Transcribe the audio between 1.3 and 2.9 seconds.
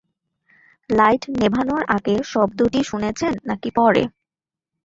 নেভানোর আগে শব্দটা